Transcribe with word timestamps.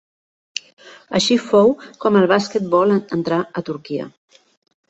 Així 1.19 1.37
fou 1.51 1.69
com 2.05 2.17
el 2.21 2.27
basquetbol 2.33 2.97
entrà 3.19 3.41
a 3.63 3.67
Turquia. 3.69 4.09